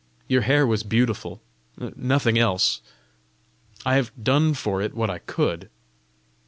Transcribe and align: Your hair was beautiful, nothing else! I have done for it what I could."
Your 0.27 0.41
hair 0.41 0.65
was 0.65 0.81
beautiful, 0.81 1.43
nothing 1.77 2.35
else! 2.39 2.81
I 3.85 3.97
have 3.97 4.11
done 4.19 4.55
for 4.55 4.81
it 4.81 4.95
what 4.95 5.11
I 5.11 5.19
could." 5.19 5.69